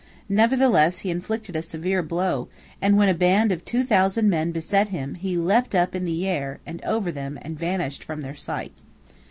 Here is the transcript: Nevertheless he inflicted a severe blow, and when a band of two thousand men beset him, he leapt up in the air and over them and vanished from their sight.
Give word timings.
Nevertheless 0.29 1.01
he 1.05 1.11
inflicted 1.11 1.55
a 1.55 1.61
severe 1.61 2.01
blow, 2.01 2.47
and 2.81 2.97
when 2.97 3.07
a 3.07 3.13
band 3.13 3.51
of 3.51 3.63
two 3.63 3.83
thousand 3.83 4.31
men 4.31 4.51
beset 4.51 4.87
him, 4.87 5.13
he 5.13 5.37
leapt 5.37 5.75
up 5.75 5.93
in 5.93 6.05
the 6.05 6.25
air 6.27 6.59
and 6.65 6.83
over 6.83 7.11
them 7.11 7.37
and 7.43 7.55
vanished 7.55 8.03
from 8.03 8.23
their 8.23 8.33
sight. 8.33 8.73